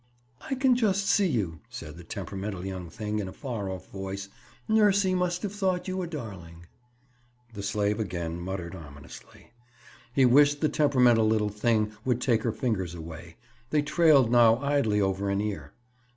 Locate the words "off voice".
3.69-4.29